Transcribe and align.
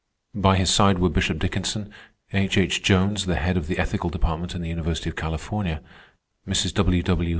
By 0.33 0.55
his 0.57 0.71
side 0.71 0.97
were 0.97 1.09
Bishop 1.11 1.37
Dickinson; 1.37 1.93
H. 2.33 2.57
H. 2.57 2.81
Jones, 2.81 3.27
the 3.27 3.35
head 3.35 3.55
of 3.55 3.67
the 3.67 3.77
ethical 3.77 4.09
department 4.09 4.55
in 4.55 4.63
the 4.63 4.69
University 4.69 5.11
of 5.11 5.15
California; 5.15 5.79
Mrs. 6.47 6.73
W. 6.73 7.03
W. 7.03 7.29